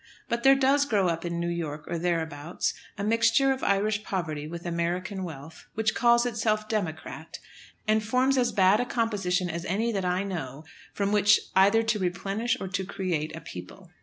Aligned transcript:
But 0.27 0.41
there 0.41 0.55
does 0.55 0.85
grow 0.85 1.09
up 1.09 1.25
in 1.25 1.39
New 1.39 1.47
York, 1.47 1.83
or 1.87 1.99
thereabouts, 1.99 2.73
a 2.97 3.03
mixture 3.03 3.51
of 3.51 3.61
Irish 3.61 4.03
poverty 4.03 4.47
with 4.47 4.65
American 4.65 5.23
wealth, 5.23 5.67
which 5.75 5.93
calls 5.93 6.25
itself 6.25 6.67
"Democrat," 6.67 7.37
and 7.87 8.03
forms 8.03 8.35
as 8.35 8.51
bad 8.51 8.79
a 8.79 8.85
composition 8.87 9.47
as 9.47 9.63
any 9.65 9.91
that 9.91 10.03
I 10.03 10.23
know 10.23 10.63
from 10.91 11.11
which 11.11 11.39
either 11.55 11.83
to 11.83 11.99
replenish 11.99 12.59
or 12.59 12.67
to 12.69 12.83
create 12.83 13.35
a 13.35 13.41
people. 13.41 13.91